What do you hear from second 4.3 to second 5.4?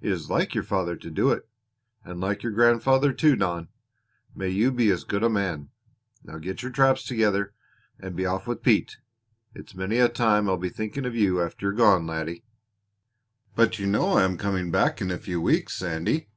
May you be as good a